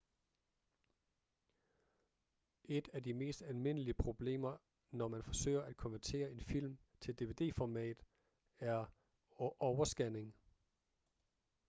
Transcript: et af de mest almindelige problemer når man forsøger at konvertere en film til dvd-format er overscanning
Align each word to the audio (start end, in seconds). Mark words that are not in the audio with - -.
et 2.65 2.89
af 2.93 3.03
de 3.03 3.13
mest 3.13 3.41
almindelige 3.41 3.93
problemer 3.93 4.57
når 4.91 5.07
man 5.07 5.23
forsøger 5.23 5.61
at 5.61 5.77
konvertere 5.77 6.31
en 6.31 6.39
film 6.41 6.77
til 7.01 7.15
dvd-format 7.19 8.03
er 8.59 8.85
overscanning 9.59 10.35